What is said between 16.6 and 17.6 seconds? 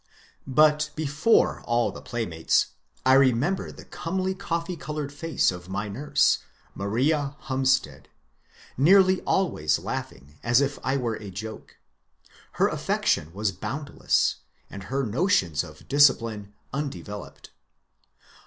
undeveloped.